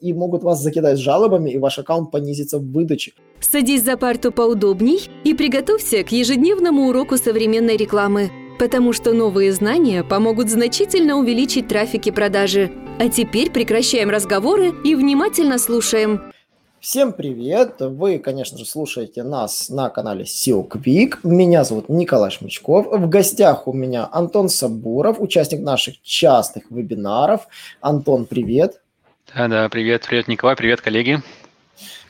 [0.00, 3.12] и могут вас закидать жалобами, и ваш аккаунт понизится в выдаче.
[3.40, 10.04] Садись за парту поудобней и приготовься к ежедневному уроку современной рекламы, потому что новые знания
[10.04, 12.70] помогут значительно увеличить трафик и продажи.
[12.98, 16.32] А теперь прекращаем разговоры и внимательно слушаем.
[16.80, 17.76] Всем привет!
[17.80, 21.16] Вы, конечно же, слушаете нас на канале Silk Week.
[21.24, 22.86] Меня зовут Николай Шмычков.
[22.86, 27.48] В гостях у меня Антон Сабуров, участник наших частых вебинаров.
[27.80, 28.80] Антон, привет!
[29.34, 31.20] Да-да, привет, привет, Николай, привет, коллеги.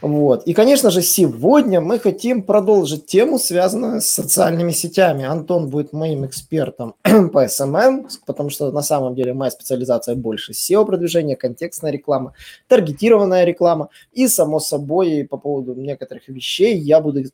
[0.01, 0.45] Вот.
[0.45, 5.25] И, конечно же, сегодня мы хотим продолжить тему, связанную с социальными сетями.
[5.25, 6.95] Антон будет моим экспертом
[7.33, 12.33] по SMM, потому что на самом деле моя специализация больше SEO-продвижение, контекстная реклама,
[12.69, 13.89] таргетированная реклама.
[14.13, 17.25] И, само собой, по поводу некоторых вещей я буду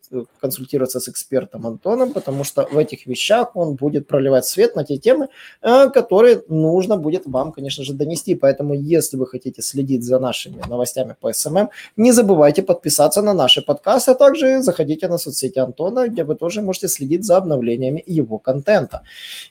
[0.41, 4.97] консультироваться с экспертом Антоном, потому что в этих вещах он будет проливать свет на те
[4.97, 5.29] темы,
[5.63, 8.35] э, которые нужно будет вам, конечно же, донести.
[8.35, 13.35] Поэтому, если вы хотите следить за нашими новостями по SMM, не забывайте забывайте подписаться на
[13.35, 18.03] наши подкасты, а также заходите на соцсети Антона, где вы тоже можете следить за обновлениями
[18.07, 19.01] его контента.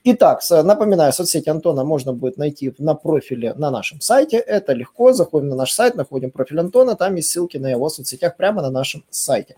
[0.05, 4.37] Итак, напоминаю, соцсети Антона можно будет найти на профиле на нашем сайте.
[4.37, 5.13] Это легко.
[5.13, 8.69] Заходим на наш сайт, находим профиль Антона, там есть ссылки на его соцсетях прямо на
[8.69, 9.55] нашем сайте.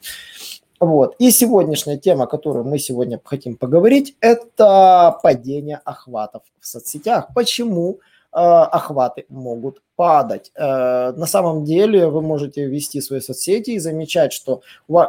[0.80, 1.16] Вот.
[1.20, 7.28] И сегодняшняя тема, которую мы сегодня хотим поговорить, это падение охватов в соцсетях.
[7.36, 8.00] Почему
[8.34, 10.52] э, охваты могут падать.
[10.56, 14.62] Э, на самом деле вы можете вести свои соцсети и замечать, что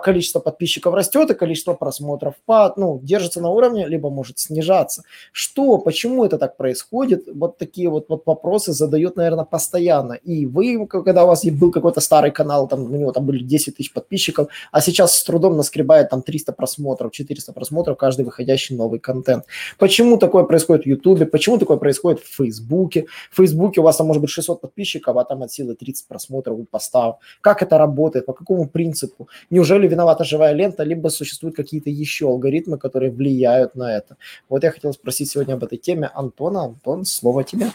[0.02, 5.02] количество подписчиков растет, и количество просмотров пад, ну, держится на уровне, либо может снижаться.
[5.32, 7.28] Что, почему это так происходит?
[7.34, 10.14] Вот такие вот, вот вопросы задают, наверное, постоянно.
[10.14, 13.76] И вы, когда у вас был какой-то старый канал, там у него там были 10
[13.76, 19.00] тысяч подписчиков, а сейчас с трудом наскребает там 300 просмотров, 400 просмотров каждый выходящий новый
[19.00, 19.44] контент.
[19.78, 21.26] Почему такое происходит в Ютубе?
[21.26, 23.06] Почему такое происходит в Фейсбуке?
[23.30, 26.08] В Фейсбуке у вас там может быть 600 подписчиков, подписчиков, а там от силы 30
[26.08, 27.16] просмотров у поста.
[27.40, 29.28] Как это работает, по какому принципу?
[29.50, 34.16] Неужели виновата живая лента, либо существуют какие-то еще алгоритмы, которые влияют на это?
[34.48, 36.64] Вот я хотел спросить сегодня об этой теме Антона.
[36.64, 37.66] Антон, слово тебе.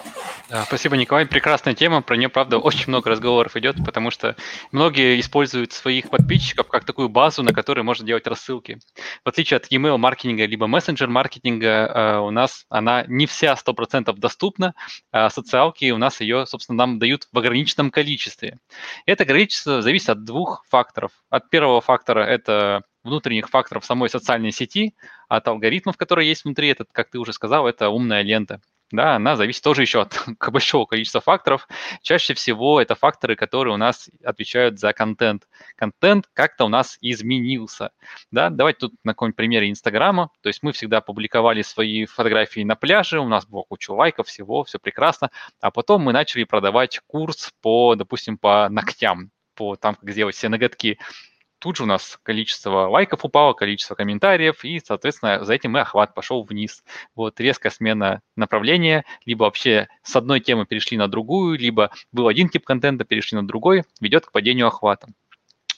[0.49, 1.25] Да, спасибо, Николай.
[1.25, 2.01] Прекрасная тема.
[2.01, 4.35] Про нее, правда, очень много разговоров идет, потому что
[4.71, 8.79] многие используют своих подписчиков как такую базу, на которой можно делать рассылки.
[9.25, 14.13] В отличие от email маркетинга либо мессенджер маркетинга, э, у нас она не вся 100%
[14.19, 14.73] доступна,
[15.11, 18.59] а социалки у нас ее, собственно, нам дают в ограниченном количестве.
[19.05, 21.11] Это количество зависит от двух факторов.
[21.29, 24.93] От первого фактора это внутренних факторов самой социальной сети,
[25.27, 26.69] от алгоритмов, которые есть внутри.
[26.69, 30.85] Это, как ты уже сказал, это умная лента да, она зависит тоже еще от большого
[30.85, 31.67] количества факторов.
[32.01, 35.47] Чаще всего это факторы, которые у нас отвечают за контент.
[35.75, 37.91] Контент как-то у нас изменился.
[38.31, 38.49] Да?
[38.49, 40.29] Давайте тут на каком-нибудь примере Инстаграма.
[40.41, 44.63] То есть мы всегда публиковали свои фотографии на пляже, у нас было куча лайков, всего,
[44.63, 45.31] все прекрасно.
[45.61, 50.49] А потом мы начали продавать курс по, допустим, по ногтям, по там, как сделать все
[50.49, 50.97] ноготки
[51.61, 56.13] тут же у нас количество лайков упало, количество комментариев, и, соответственно, за этим и охват
[56.13, 56.83] пошел вниз.
[57.15, 62.49] Вот резкая смена направления, либо вообще с одной темы перешли на другую, либо был один
[62.49, 65.07] тип контента, перешли на другой, ведет к падению охвата.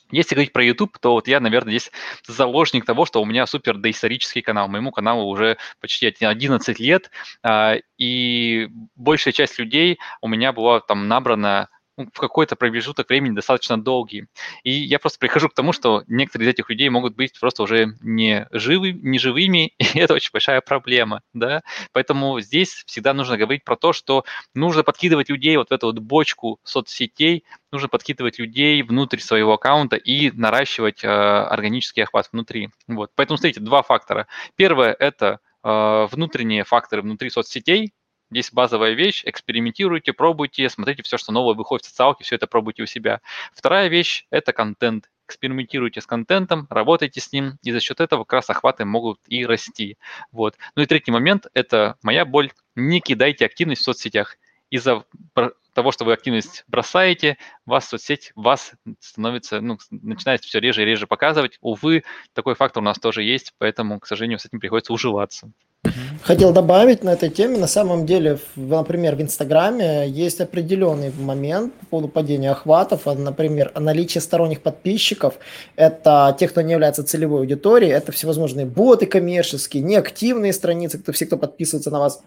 [0.10, 1.92] Если говорить про YouTube, то вот я, наверное, здесь
[2.28, 4.68] заложник того, что у меня супер доисторический канал.
[4.68, 7.10] Моему каналу уже почти 11 лет,
[7.42, 13.82] а, и большая часть людей у меня была там набрана в какой-то промежуток времени достаточно
[13.82, 14.26] долгий.
[14.64, 17.96] И я просто прихожу к тому, что некоторые из этих людей могут быть просто уже
[18.02, 21.22] не, живы, не живыми, и это очень большая проблема.
[21.34, 21.62] Да?
[21.92, 26.00] Поэтому здесь всегда нужно говорить про то, что нужно подкидывать людей вот в эту вот
[26.00, 32.70] бочку соцсетей, нужно подкидывать людей внутрь своего аккаунта и наращивать э, органический охват внутри.
[32.88, 33.12] Вот.
[33.16, 34.28] Поэтому, смотрите, два фактора.
[34.56, 37.94] Первое– это э, внутренние факторы внутри соцсетей,
[38.34, 42.82] Здесь базовая вещь, экспериментируйте, пробуйте, смотрите все, что новое выходит в социалке, все это пробуйте
[42.82, 43.22] у себя.
[43.54, 45.12] Вторая вещь– это контент.
[45.28, 49.46] Экспериментируйте с контентом, работайте с ним, и за счет этого как раз охваты могут и
[49.46, 50.00] расти.
[50.32, 50.58] Вот.
[50.76, 52.52] Ну и третий момент– это моя боль.
[52.76, 54.38] Не кидайте активность в соцсетях.
[54.72, 55.06] Из-за
[55.76, 61.06] того, что вы активность бросаете, вас соцсеть вас становится, ну, начинает все реже и реже
[61.06, 61.60] показывать.
[61.62, 62.04] Увы,
[62.34, 65.52] такой фактор у нас тоже есть, поэтому, к сожалению, с этим приходится уживаться.
[66.24, 71.86] Хотел добавить на этой теме, на самом деле, например, в Инстаграме есть определенный момент по
[71.86, 75.34] поводу падения охватов, а, например, наличие сторонних подписчиков,
[75.76, 81.26] это те, кто не является целевой аудиторией, это всевозможные боты коммерческие, неактивные страницы, кто все,
[81.26, 82.22] кто подписывается на вас,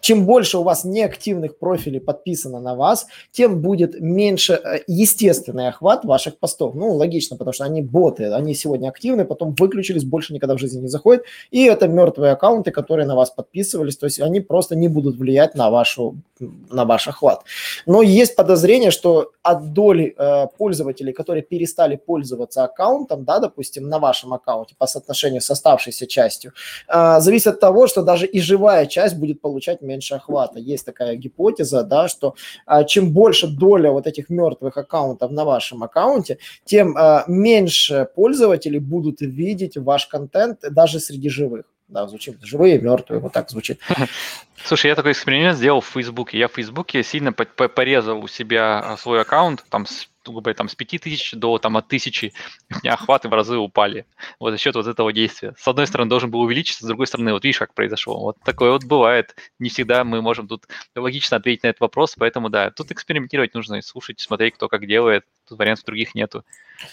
[0.00, 6.04] Чем больше у вас неактивных профилей подписано на вас, тем будет меньше э, естественный охват
[6.04, 6.74] ваших постов.
[6.74, 10.80] Ну, логично, потому что они боты, они сегодня активны, потом выключились, больше никогда в жизни
[10.80, 11.24] не заходят.
[11.50, 15.54] И это мертвые аккаунты, которые на вас подписывались, то есть они просто не будут влиять
[15.54, 17.42] на, вашу, на ваш охват.
[17.86, 23.98] Но есть подозрение, что от доли э, пользователей, которые перестали пользоваться аккаунтом, да, допустим, на
[23.98, 26.52] вашем аккаунте по соотношению с оставшейся частью,
[26.88, 30.58] э, зависит от того, что даже и живая часть будет получать получать меньше охвата.
[30.58, 32.34] Есть такая гипотеза, да, что
[32.66, 38.78] а, чем больше доля вот этих мертвых аккаунтов на вашем аккаунте, тем а, меньше пользователей
[38.78, 41.64] будут видеть ваш контент даже среди живых.
[41.88, 43.80] Да, звучит живые, мертвые, вот так звучит.
[44.64, 46.38] Слушай, я такой эксперимент сделал в Фейсбуке.
[46.38, 49.84] Я в Фейсбуке сильно порезал у себя а, свой аккаунт, там
[50.30, 52.32] грубо говоря, там с 5000 до там от 1000
[52.70, 54.06] у меня охваты в разы упали.
[54.38, 55.54] Вот за счет вот этого действия.
[55.58, 58.20] С одной стороны, должен был увеличиться, с другой стороны, вот видишь, как произошло.
[58.20, 59.34] Вот такое вот бывает.
[59.58, 63.76] Не всегда мы можем тут логично ответить на этот вопрос, поэтому да, тут экспериментировать нужно
[63.76, 65.24] и слушать, смотреть, кто как делает.
[65.50, 66.44] Тут вариантов других нету.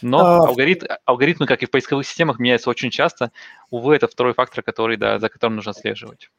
[0.01, 0.47] Но а...
[0.47, 3.31] алгорит, алгоритмы, как и в поисковых системах, меняются очень часто.
[3.69, 6.29] Увы, это второй фактор, который, да, за которым нужно отслеживать.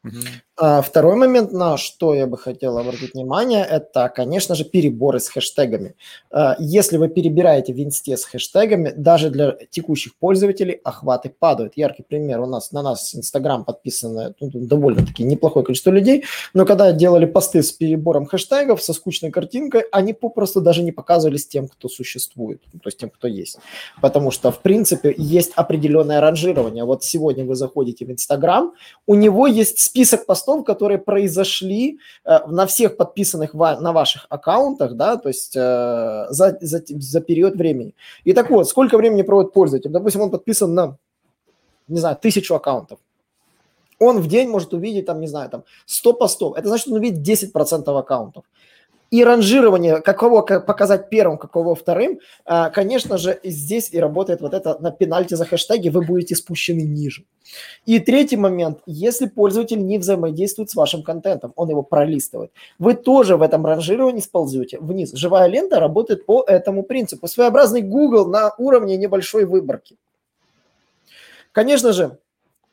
[0.56, 5.28] А, второй момент, на что я бы хотел обратить внимание, это, конечно же, переборы с
[5.28, 5.94] хэштегами.
[6.30, 11.74] А, если вы перебираете в инсте с хэштегами, даже для текущих пользователей охваты падают.
[11.76, 16.92] Яркий пример у нас на нас Инстаграм подписано ну, довольно-таки неплохое количество людей, но когда
[16.92, 21.88] делали посты с перебором хэштегов, со скучной картинкой, они попросту даже не показывались тем, кто
[21.88, 23.58] существует, то есть тем, кто есть.
[24.00, 26.84] Потому что, в принципе, есть определенное ранжирование.
[26.84, 28.72] Вот сегодня вы заходите в Инстаграм,
[29.06, 34.94] у него есть список постов, которые произошли э, на всех подписанных ва- на ваших аккаунтах,
[34.94, 37.94] да, то есть э, за, за, за период времени.
[38.24, 39.90] И так вот, сколько времени проводит пользователь?
[39.90, 40.96] Допустим, он подписан на,
[41.88, 42.98] не знаю, тысячу аккаунтов
[43.98, 46.56] он в день может увидеть, там, не знаю, там 100 постов.
[46.56, 48.44] Это значит, он увидит 10% аккаунтов.
[49.10, 54.76] И ранжирование, какого показать первым, какого вторым, а, конечно же, здесь и работает вот это
[54.80, 57.24] на пенальти за хэштеги, вы будете спущены ниже.
[57.86, 63.38] И третий момент, если пользователь не взаимодействует с вашим контентом, он его пролистывает, вы тоже
[63.38, 65.12] в этом ранжировании сползете вниз.
[65.14, 67.28] Живая лента работает по этому принципу.
[67.28, 69.96] Своеобразный Google на уровне небольшой выборки.
[71.52, 72.18] Конечно же,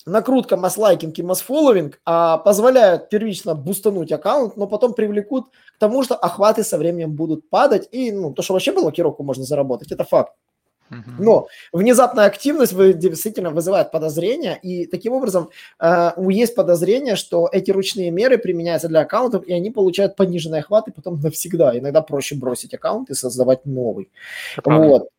[0.05, 6.15] накрутка масс-лайкинг и масс-фолловинг а, позволяют первично бустануть аккаунт, но потом привлекут к тому, что
[6.15, 10.33] охваты со временем будут падать, и ну, то, что вообще блокировку можно заработать, это факт.
[11.17, 15.49] Но внезапная активность действительно вызывает подозрения, и таким образом
[15.79, 20.91] э, есть подозрение, что эти ручные меры применяются для аккаунтов, и они получают пониженные охваты
[20.91, 21.77] потом навсегда.
[21.77, 24.11] Иногда проще бросить аккаунт и создавать новый.
[24.63, 25.09] Вот.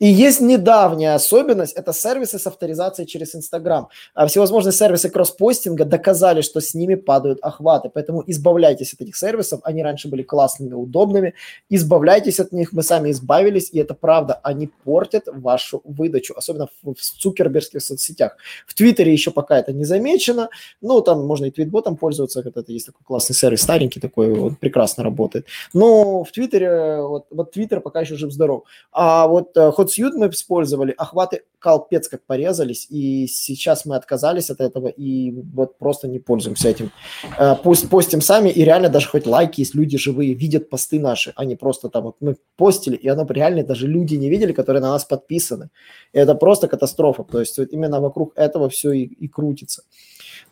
[0.00, 3.88] И есть недавняя особенность, это сервисы с авторизацией через Инстаграм.
[4.14, 9.60] А всевозможные сервисы кросспостинга доказали, что с ними падают охваты, поэтому избавляйтесь от этих сервисов,
[9.62, 11.34] они раньше были классными, удобными,
[11.70, 16.94] избавляйтесь от них, мы сами избавились, и это правда, они портят вашу выдачу, особенно в,
[16.94, 18.36] в цукербергских соцсетях.
[18.66, 20.48] В Твиттере еще пока это не замечено,
[20.80, 25.04] ну, там можно и твитботом пользоваться, это есть такой классный сервис, старенький такой, он прекрасно
[25.04, 25.46] работает.
[25.72, 28.64] Но в Твиттере, вот, вот Твиттер пока еще жив-здоров.
[28.92, 34.60] А вот э, Hotsuite мы использовали, охваты калпец как порезались, и сейчас мы отказались от
[34.60, 36.90] этого, и вот просто не пользуемся этим.
[37.38, 41.32] Э, пусть постим сами, и реально даже хоть лайки есть, люди живые, видят посты наши,
[41.36, 44.90] они просто там, вот мы постили, и оно реально даже люди не видели, которые на
[44.90, 45.70] нас подписаны.
[46.12, 49.82] И это просто катастрофа, то есть вот именно вокруг этого все и, и крутится.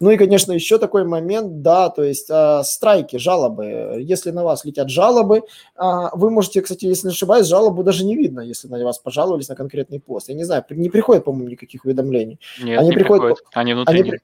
[0.03, 3.99] Ну и, конечно, еще такой момент, да, то есть э, страйки, жалобы.
[4.01, 5.43] Если на вас летят жалобы,
[5.77, 5.83] э,
[6.13, 9.55] вы можете, кстати, если не ошибаюсь, жалобу даже не видно, если на вас пожаловались на
[9.55, 10.29] конкретный пост.
[10.29, 12.41] Я не знаю, не приходит, по-моему, никаких уведомлений.
[12.61, 13.47] Нет, они не приходят, приходят.
[13.53, 14.03] Они внутренние.
[14.03, 14.19] Они,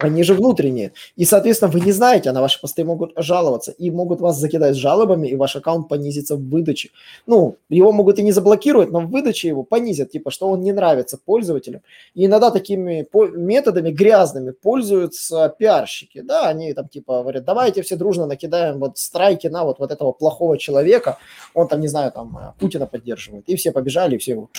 [0.00, 0.92] они же внутренние.
[1.16, 3.72] И, соответственно, вы не знаете, а на ваши посты могут жаловаться.
[3.72, 6.90] И могут вас закидать жалобами, и ваш аккаунт понизится в выдаче.
[7.26, 10.72] Ну, его могут и не заблокировать, но в выдаче его понизят, типа, что он не
[10.72, 11.82] нравится пользователям.
[12.14, 16.22] И иногда такими методами грязными пользуются пиарщики.
[16.22, 20.12] Да, они там, типа, говорят, давайте все дружно накидаем вот страйки на вот, вот этого
[20.12, 21.18] плохого человека.
[21.54, 23.48] Он там, не знаю, там, Путина поддерживает.
[23.48, 24.50] И все побежали, и все его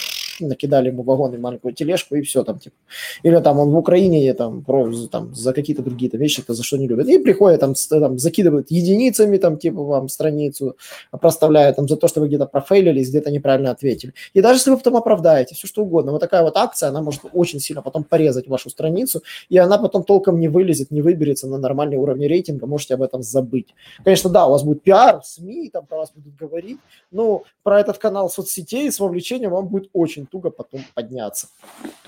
[0.46, 2.76] накидали ему вагон и маленькую тележку, и все там, типа.
[3.24, 6.64] Или там он в Украине там, про, там за какие-то другие там, вещи, то за
[6.64, 7.08] что не любят.
[7.08, 10.76] И приходят там, там закидывают единицами, там, типа, вам страницу,
[11.12, 14.14] проставляют там за то, что вы где-то профейлились, где-то неправильно ответили.
[14.34, 17.22] И даже если вы потом оправдаете, все что угодно, вот такая вот акция, она может
[17.34, 21.58] очень сильно потом порезать вашу страницу, и она потом толком не вылезет, не выберется на
[21.58, 23.76] нормальный уровень рейтинга, можете об этом забыть.
[24.04, 26.80] Конечно, да, у вас будет пиар, СМИ, там про вас будут говорить,
[27.12, 31.48] но про этот канал соцсетей с вовлечением вам будет очень туго потом подняться.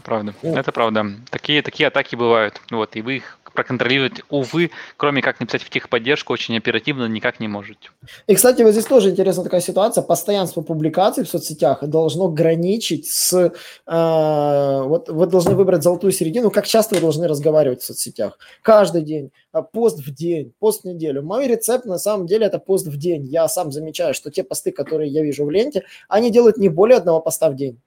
[0.03, 0.57] Правда, вот.
[0.57, 1.05] это правда.
[1.29, 2.61] Такие, такие атаки бывают.
[2.71, 7.47] Вот, и вы их проконтролировать, увы, кроме как написать в техподдержку, очень оперативно никак не
[7.47, 7.89] можете.
[8.27, 10.01] И, кстати, вот здесь тоже интересная такая ситуация.
[10.01, 13.53] Постоянство публикаций в соцсетях должно граничить с...
[13.85, 18.37] Э, вот вы должны выбрать золотую середину, как часто вы должны разговаривать в соцсетях.
[18.61, 21.21] Каждый день, а, пост в день, пост в неделю.
[21.21, 23.25] Мой рецепт на самом деле это пост в день.
[23.25, 26.97] Я сам замечаю, что те посты, которые я вижу в ленте, они делают не более
[26.97, 27.79] одного поста в день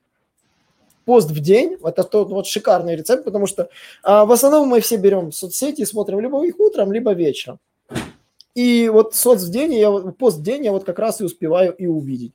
[1.06, 1.78] пост в день.
[1.82, 3.70] Это тот вот шикарный рецепт, потому что
[4.02, 7.58] а, в основном мы все берем соцсети и смотрим либо их утром, либо вечером.
[8.54, 11.72] И вот соц в день, я, пост в день я вот как раз и успеваю
[11.72, 12.32] и увидеть.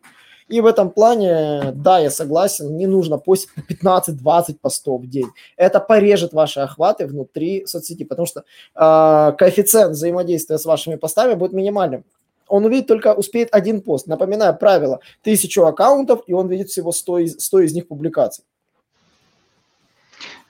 [0.47, 5.27] И в этом плане, да, я согласен, не нужно постить 15-20 постов в день.
[5.55, 8.41] Это порежет ваши охваты внутри соцсети, потому что
[8.75, 12.03] э, коэффициент взаимодействия с вашими постами будет минимальным.
[12.47, 14.07] Он увидит только, успеет один пост.
[14.07, 18.43] Напоминаю правило, тысячу аккаунтов, и он видит всего 100 из, 100 из них публикаций.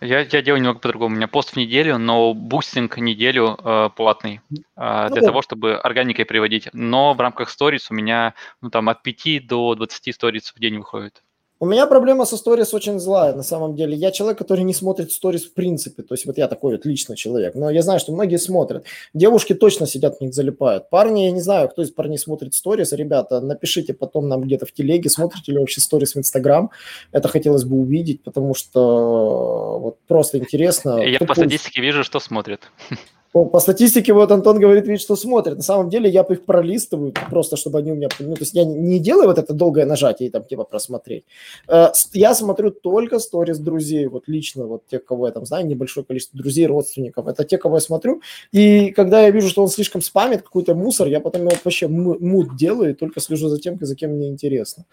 [0.01, 1.13] Я, я делаю немного по-другому.
[1.13, 5.75] У меня пост в неделю, но бустинг неделю э, платный э, для ну, того, чтобы
[5.75, 6.69] органикой приводить.
[6.73, 10.79] Но в рамках сторис у меня ну, там от 5 до 20 сторис в день
[10.79, 11.23] выходит.
[11.61, 13.95] У меня проблема со сторис очень злая, на самом деле.
[13.95, 16.01] Я человек, который не смотрит сторис в принципе.
[16.01, 17.53] То есть вот я такой вот личный человек.
[17.53, 18.83] Но я знаю, что многие смотрят.
[19.13, 20.89] Девушки точно сидят в них залипают.
[20.89, 22.93] Парни, я не знаю, кто из парней смотрит сторис.
[22.93, 26.71] Ребята, напишите потом нам где-то в телеге, смотрите ли вообще сторис в Инстаграм.
[27.11, 30.97] Это хотелось бы увидеть, потому что вот просто интересно.
[31.03, 32.71] Я по статистике вижу, что смотрят.
[33.31, 35.55] По статистике вот Антон говорит, видит, что смотрит.
[35.55, 38.09] На самом деле я их пролистываю, просто чтобы они у меня...
[38.19, 41.23] Ну, то есть я не делаю вот это долгое нажатие и там типа просмотреть.
[41.69, 46.05] Э, я смотрю только сторис друзей, вот лично, вот тех, кого я там знаю, небольшое
[46.05, 47.27] количество друзей, родственников.
[47.27, 48.21] Это те, кого я смотрю.
[48.51, 52.57] И когда я вижу, что он слишком спамит какой-то мусор, я потом его вообще мут
[52.57, 54.85] делаю и только слежу за тем, за кем мне интересно.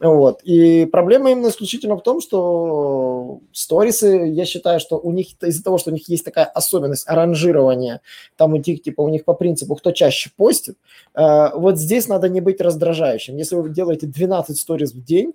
[0.00, 0.42] Вот.
[0.44, 5.78] И проблема именно исключительно в том, что сторисы, я считаю, что у них из-за того,
[5.78, 8.00] что у них есть такая особенность аранжирования,
[8.36, 10.76] там у них типа у них по принципу, кто чаще постит,
[11.14, 13.36] э, вот здесь надо не быть раздражающим.
[13.36, 15.32] Если вы делаете 12 сториз в день,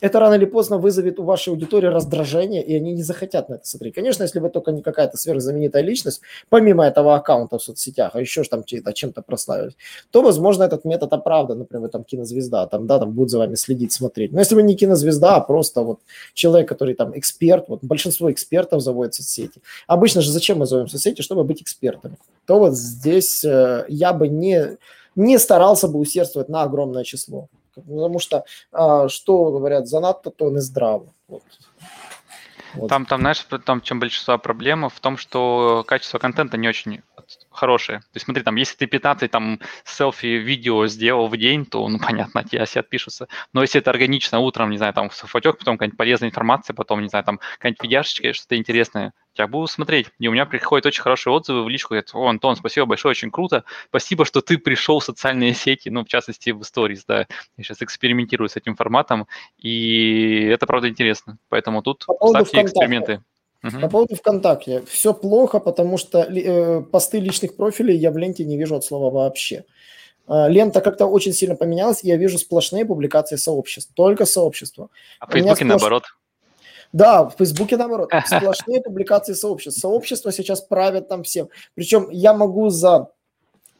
[0.00, 3.66] это рано или поздно вызовет у вашей аудитории раздражение, и они не захотят на это
[3.66, 3.94] смотреть.
[3.94, 8.42] Конечно, если вы только не какая-то сверхзнаменитая личность, помимо этого аккаунта в соцсетях, а еще
[8.44, 9.76] там чем-то прославились,
[10.10, 13.92] то, возможно, этот метод оправдан, например, там кинозвезда, там, да, там будет за вами следить,
[13.92, 14.32] смотреть.
[14.32, 16.00] Но если вы не кинозвезда, а просто вот
[16.34, 19.60] человек, который там эксперт, вот большинство экспертов заводят соцсети.
[19.86, 21.22] Обычно же зачем мы зовем соцсети?
[21.22, 22.16] Чтобы быть экспертами.
[22.46, 24.76] То вот здесь э, я бы не,
[25.14, 27.48] не старался бы усердствовать на огромное число.
[27.76, 31.12] Потому что, а, что говорят, занадто, то не здраво.
[31.28, 31.42] Вот.
[32.74, 32.88] Вот.
[32.88, 37.02] Там, там, знаешь, там, чем большинство проблем в том, что качество контента не очень
[37.50, 38.00] хорошее.
[38.00, 42.44] То есть смотри, там, если ты 15 там селфи-видео сделал в день, то, ну, понятно,
[42.44, 43.28] тебе все отпишутся.
[43.52, 47.08] Но если это органично утром, не знаю, там, фотек, потом какая-нибудь полезная информация, потом, не
[47.08, 50.06] знаю, там, какая-нибудь видяшечка, что-то интересное, я буду смотреть.
[50.18, 51.90] И у меня приходят очень хорошие отзывы в личку.
[51.90, 53.64] Говорят, о, Антон, спасибо большое, очень круто.
[53.88, 57.26] Спасибо, что ты пришел в социальные сети, ну, в частности, в Stories, да.
[57.56, 59.26] Я сейчас экспериментирую с этим форматом,
[59.58, 61.38] и это, правда, интересно.
[61.48, 63.22] Поэтому тут По ставьте эксперименты.
[63.62, 63.80] Угу.
[63.80, 64.82] По поводу ВКонтакте.
[64.86, 69.10] Все плохо, потому что э, посты личных профилей я в ленте не вижу от слова
[69.12, 69.64] вообще.
[70.28, 74.88] Э, лента как-то очень сильно поменялась, и я вижу сплошные публикации сообществ, только сообщества.
[75.20, 75.68] А в Фейсбуке сплош...
[75.68, 76.04] наоборот.
[76.92, 78.10] Да, в Фейсбуке наоборот.
[78.26, 79.80] Сплошные публикации сообществ.
[79.80, 81.48] Сообщества сейчас правят там всем.
[81.74, 83.08] Причем я могу за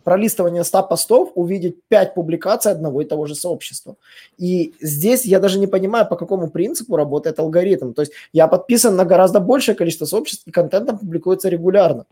[0.06, 3.96] пролистывание 100 постов увидеть 5 публикаций одного и того же сообщества.
[4.38, 7.92] И здесь я даже не понимаю, по какому принципу работает алгоритм.
[7.92, 12.06] То есть я подписан на гораздо большее количество сообществ, и контент там публикуется регулярно.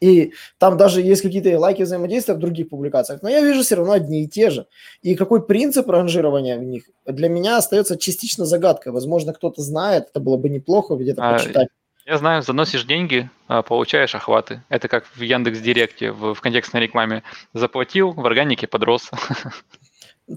[0.00, 3.92] И там даже есть какие-то лайки взаимодействия в других публикациях, но я вижу все равно
[3.92, 4.66] одни и те же.
[5.02, 8.92] И какой принцип ранжирования в них для меня остается частично загадкой.
[8.92, 11.68] Возможно, кто-то знает, это было бы неплохо где-то а, почитать.
[12.06, 14.62] Я знаю, заносишь деньги, а, получаешь охваты.
[14.70, 17.22] Это как в Яндекс Директе, в, в контекстной рекламе.
[17.52, 19.10] Заплатил, в органике подрос.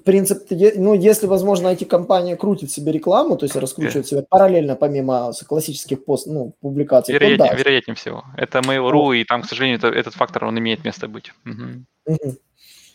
[0.06, 5.32] Принцип, ну, если, возможно, эти компании крутят себе рекламу, то есть раскручивают себя параллельно, помимо
[5.48, 7.14] классических пост, ну, публикаций.
[7.14, 8.24] Вероятнее, вероятнее всего.
[8.38, 11.34] Это Mail.ru, и там, к сожалению, это, этот фактор, он имеет место быть.
[11.46, 12.14] Угу.
[12.14, 12.38] Угу.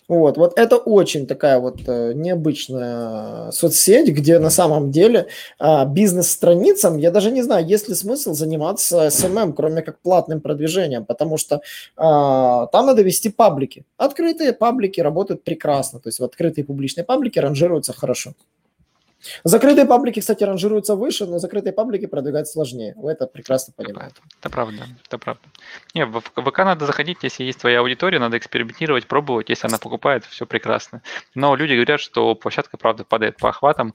[0.08, 5.26] Вот, вот это очень такая вот э, необычная соцсеть, где на самом деле
[5.58, 11.04] э, бизнес-страницам, я даже не знаю, есть ли смысл заниматься SMM, кроме как платным продвижением,
[11.04, 11.60] потому что э,
[11.96, 13.84] там надо вести паблики.
[13.96, 18.34] Открытые паблики работают прекрасно, то есть в открытые публичные паблики ранжируются хорошо.
[19.44, 22.94] Закрытые паблики, кстати, ранжируются выше, но закрытые паблики продвигать сложнее.
[22.96, 24.16] Вы это прекрасно понимаете.
[24.40, 25.42] Это, правда, это правда.
[25.94, 29.48] Не, в ВК надо заходить, если есть твоя аудитория, надо экспериментировать, пробовать.
[29.48, 31.02] Если она покупает, все прекрасно.
[31.34, 33.94] Но люди говорят, что площадка, правда, падает по охватам,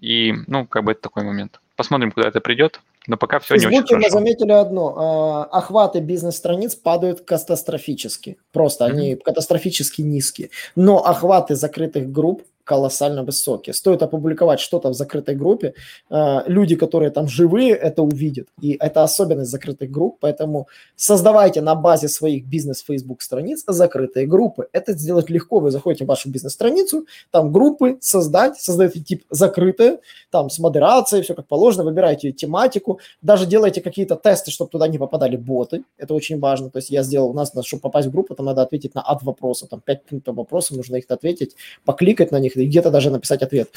[0.00, 1.60] и, ну, как бы это такой момент.
[1.76, 2.80] Посмотрим, куда это придет.
[3.06, 3.96] Но пока все не очень хорошо.
[3.96, 4.94] мы заметили одно.
[4.96, 8.38] А, охваты бизнес-страниц падают катастрофически.
[8.52, 8.90] Просто mm-hmm.
[8.90, 10.50] они катастрофически низкие.
[10.74, 13.74] Но охваты закрытых групп колоссально высокие.
[13.74, 15.74] Стоит опубликовать что-то в закрытой группе,
[16.10, 18.48] э, люди, которые там живые, это увидят.
[18.60, 20.66] И это особенность закрытых групп, поэтому
[20.96, 24.68] создавайте на базе своих бизнес-фейсбук страниц закрытые группы.
[24.72, 25.60] Это сделать легко.
[25.60, 29.98] Вы заходите в вашу бизнес-страницу, там группы создать, создаете тип закрытые,
[30.30, 34.98] там с модерацией, все как положено, выбираете тематику, даже делаете какие-то тесты, чтобы туда не
[34.98, 35.84] попадали боты.
[35.98, 36.70] Это очень важно.
[36.70, 39.22] То есть я сделал, у нас, чтобы попасть в группу, там надо ответить на от
[39.22, 43.42] вопроса, там 5 пунктов вопросов, нужно их ответить, покликать на них, и где-то даже написать
[43.42, 43.70] ответ.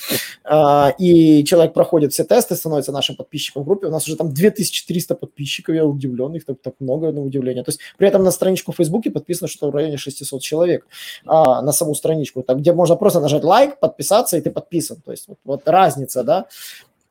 [0.43, 3.87] А, и человек проходит все тесты, становится нашим подписчиком в группе.
[3.87, 7.63] У нас уже там 2300 подписчиков, я удивлен, их так, так много, на удивление.
[7.63, 10.85] То есть при этом на страничку в Фейсбуке подписано, что в районе 600 человек
[11.25, 14.97] а, на саму страничку, так, где можно просто нажать лайк, подписаться, и ты подписан.
[15.03, 16.47] То есть вот, вот разница, да.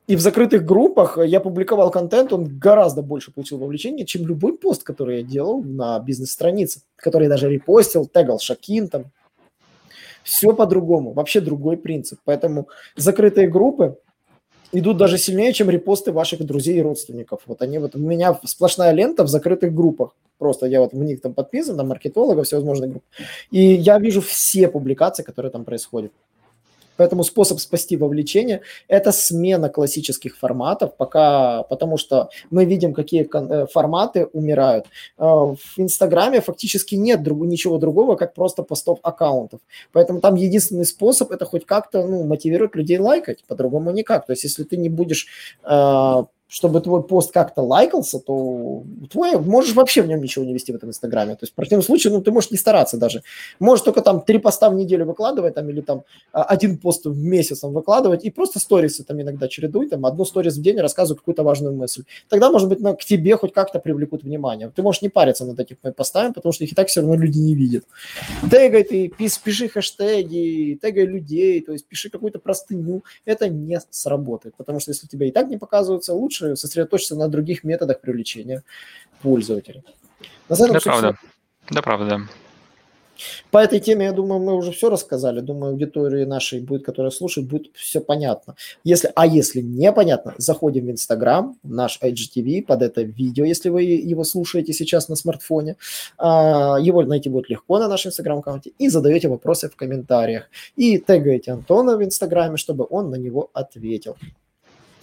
[0.07, 4.83] И в закрытых группах я публиковал контент, он гораздо больше получил вовлечения, чем любой пост,
[4.83, 9.11] который я делал на бизнес-странице, который я даже репостил, тегал Шакин, там,
[10.27, 12.19] все по-другому, вообще другой принцип.
[12.25, 12.67] Поэтому
[12.97, 13.97] закрытые группы
[14.73, 17.39] идут даже сильнее, чем репосты ваших друзей и родственников.
[17.45, 20.15] Вот они вот, у меня сплошная лента в закрытых группах.
[20.37, 23.03] Просто я вот в них там подписан, там маркетологов, всевозможных групп.
[23.51, 26.11] И я вижу все публикации, которые там происходят.
[26.97, 33.67] Поэтому способ спасти вовлечение– это смена классических форматов, пока, потому что мы видим, какие э,
[33.67, 34.85] форматы умирают.
[35.17, 39.59] Э, в Инстаграме фактически нет друг, ничего другого, как просто постов аккаунтов.
[39.91, 44.25] Поэтому там единственный способ– это хоть как-то ну, мотивировать людей лайкать, по-другому никак.
[44.25, 45.27] То есть если ты не будешь
[45.63, 50.71] э, чтобы твой пост как-то лайкался, то твой, можешь вообще в нем ничего не вести
[50.71, 51.33] в этом Инстаграме.
[51.33, 53.21] То есть в противном случае, ну, ты можешь не стараться даже.
[53.59, 57.17] Можешь только там три поста в неделю выкладывать, там, или там а, один пост в
[57.17, 61.17] месяц там, выкладывать, и просто сторисы там иногда чередуй, там, одну сторис в день рассказывай
[61.17, 62.03] какую-то важную мысль.
[62.29, 64.71] Тогда, может быть, на, к тебе хоть как-то привлекут внимание.
[64.73, 67.39] Ты можешь не париться над этими постами, потому что их и так все равно люди
[67.39, 67.83] не видят.
[68.49, 73.03] Тегай ты, пиш, пиши хэштеги, тегай людей, то есть пиши какую-то простыню.
[73.25, 77.27] Это не сработает, потому что если тебя и так не показываются, лучше лучше сосредоточиться на
[77.27, 78.63] других методах привлечения
[79.21, 79.83] пользователей.
[80.49, 81.13] На да, правда.
[81.13, 81.73] Все.
[81.73, 82.21] Да, правда.
[83.49, 85.39] По этой теме, я думаю, мы уже все рассказали.
[85.39, 88.55] Думаю, аудитории нашей будет, которая слушает, будет все понятно.
[88.83, 94.23] Если, а если непонятно, заходим в Инстаграм, наш IGTV, под это видео, если вы его
[94.23, 95.77] слушаете сейчас на смартфоне.
[96.19, 98.71] А, его найти будет легко на нашем Инстаграм-аккаунте.
[98.77, 100.49] И задаете вопросы в комментариях.
[100.75, 104.15] И тегаете Антона в Инстаграме, чтобы он на него ответил.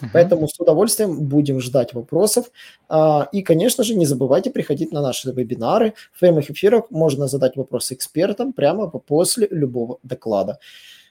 [0.04, 0.10] Uh-huh.
[0.12, 2.50] Поэтому с удовольствием будем ждать вопросов.
[2.88, 5.94] А, и, конечно же, не забывайте приходить на наши вебинары.
[6.12, 10.58] В прямых эфирах можно задать вопросы экспертам прямо после любого доклада.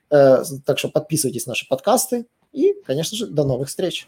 [0.09, 4.07] Э, так что подписывайтесь на наши подкасты и, конечно же, до новых встреч.